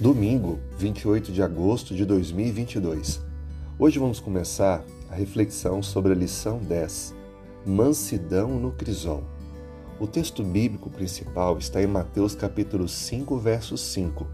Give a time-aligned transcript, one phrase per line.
[0.00, 3.20] Domingo, 28 de agosto de 2022.
[3.78, 7.14] Hoje vamos começar a reflexão sobre a lição 10,
[7.66, 9.22] Mansidão no Crisol.
[10.00, 14.26] O texto bíblico principal está em Mateus capítulo 5, verso 5.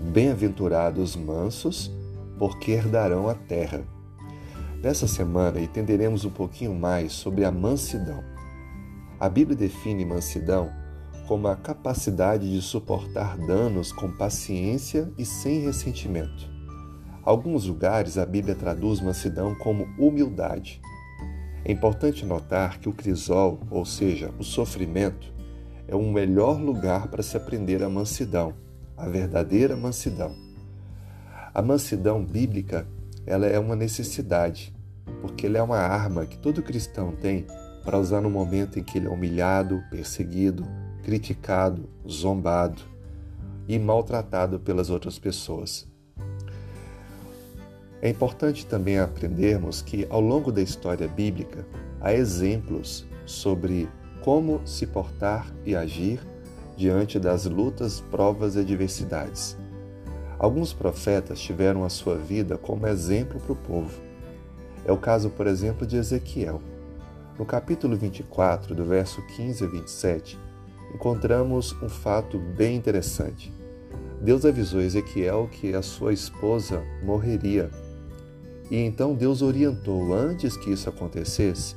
[0.00, 1.92] Bem-aventurados mansos,
[2.36, 3.84] porque herdarão a terra.
[4.82, 8.24] Nessa semana entenderemos um pouquinho mais sobre a mansidão.
[9.20, 10.72] A Bíblia define mansidão
[11.28, 16.50] como a capacidade de suportar danos com paciência e sem ressentimento.
[17.22, 20.80] Alguns lugares a Bíblia traduz mansidão como humildade.
[21.66, 25.30] É importante notar que o crisol, ou seja, o sofrimento,
[25.86, 28.54] é um melhor lugar para se aprender a mansidão,
[28.96, 30.34] a verdadeira mansidão.
[31.52, 32.88] A mansidão bíblica,
[33.26, 34.74] ela é uma necessidade,
[35.20, 37.44] porque ela é uma arma que todo cristão tem
[37.84, 40.66] para usar no momento em que ele é humilhado, perseguido,
[41.08, 42.82] criticado, zombado
[43.66, 45.88] e maltratado pelas outras pessoas.
[48.02, 51.66] É importante também aprendermos que, ao longo da história bíblica,
[51.98, 53.88] há exemplos sobre
[54.20, 56.20] como se portar e agir
[56.76, 59.56] diante das lutas, provas e adversidades.
[60.38, 63.98] Alguns profetas tiveram a sua vida como exemplo para o povo.
[64.84, 66.60] É o caso, por exemplo, de Ezequiel.
[67.38, 70.47] No capítulo 24, do verso 15 a 27,
[70.94, 73.52] encontramos um fato bem interessante.
[74.20, 77.70] Deus avisou Ezequiel que a sua esposa morreria.
[78.70, 81.76] E então Deus orientou, antes que isso acontecesse,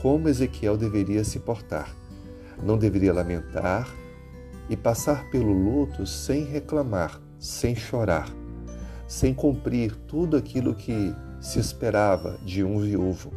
[0.00, 1.94] como Ezequiel deveria se portar.
[2.62, 3.92] Não deveria lamentar
[4.68, 8.28] e passar pelo luto sem reclamar, sem chorar,
[9.06, 13.32] sem cumprir tudo aquilo que se esperava de um viúvo.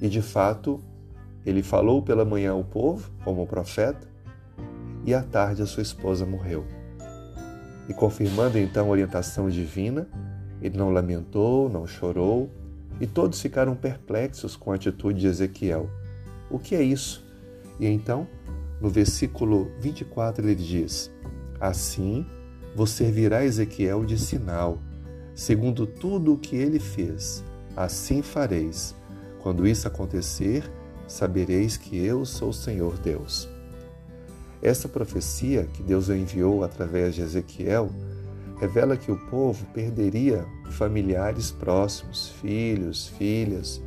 [0.00, 0.82] E de fato,
[1.44, 4.08] ele falou pela manhã ao povo, como profeta,
[5.04, 6.64] e à tarde a sua esposa morreu.
[7.88, 10.08] E confirmando então a orientação divina,
[10.60, 12.50] ele não lamentou, não chorou,
[13.00, 15.88] e todos ficaram perplexos com a atitude de Ezequiel.
[16.50, 17.24] O que é isso?
[17.78, 18.28] E então,
[18.80, 21.10] no versículo 24, ele diz:
[21.58, 22.26] Assim
[22.76, 24.78] vos servirá Ezequiel de sinal,
[25.34, 27.42] segundo tudo o que ele fez,
[27.74, 28.94] assim fareis.
[29.42, 30.70] Quando isso acontecer,
[31.10, 33.48] sabereis que eu sou o Senhor Deus.
[34.62, 37.90] Essa profecia que Deus enviou através de Ezequiel
[38.60, 43.82] revela que o povo perderia familiares próximos, filhos, filhas,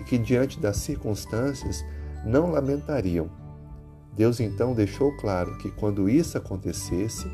[0.00, 1.82] e que diante das circunstâncias
[2.24, 3.30] não lamentariam.
[4.14, 7.26] Deus então deixou claro que quando isso acontecesse,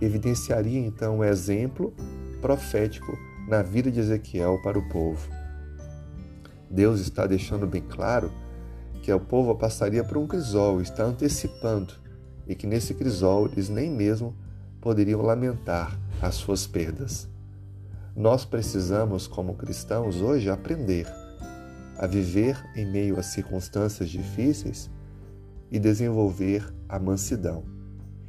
[0.00, 1.92] evidenciaria então o exemplo
[2.40, 3.12] profético
[3.48, 5.28] na vida de Ezequiel para o povo.
[6.70, 8.30] Deus está deixando bem claro
[9.02, 11.94] que o povo passaria por um crisol, está antecipando,
[12.46, 14.34] e que nesse crisol eles nem mesmo
[14.80, 17.28] poderiam lamentar as suas perdas.
[18.14, 21.06] Nós precisamos, como cristãos, hoje aprender
[21.98, 24.90] a viver em meio a circunstâncias difíceis
[25.70, 27.64] e desenvolver a mansidão,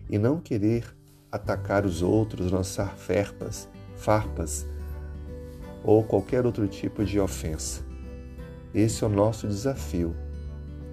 [0.10, 0.86] e não querer
[1.32, 4.66] atacar os outros, lançar ferpas, farpas
[5.84, 7.82] ou qualquer outro tipo de ofensa.
[8.74, 10.16] Esse é o nosso desafio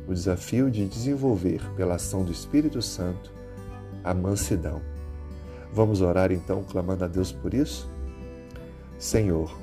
[0.07, 3.33] o desafio de desenvolver, pela ação do Espírito Santo,
[4.03, 4.81] a mansidão.
[5.73, 7.89] Vamos orar então, clamando a Deus por isso?
[8.99, 9.55] Senhor,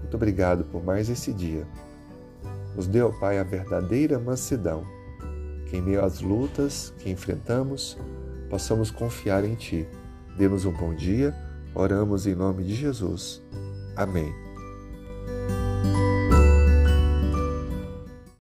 [0.00, 1.66] muito obrigado por mais esse dia.
[2.74, 4.84] Nos ó Pai, a verdadeira mansidão,
[5.66, 7.96] que em meio às lutas que enfrentamos,
[8.50, 9.86] possamos confiar em Ti.
[10.36, 11.34] Dê-nos um bom dia,
[11.74, 13.42] oramos em nome de Jesus.
[13.96, 14.45] Amém.